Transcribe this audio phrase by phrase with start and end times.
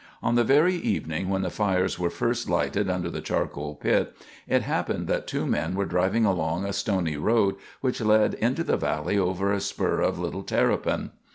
[0.23, 4.15] On the very evening when the fires were first lighted under the charcoal pit,
[4.47, 8.77] it happened that two men were driving along a stony road which led into the
[8.77, 11.11] valley over a spur of Little Terrapin.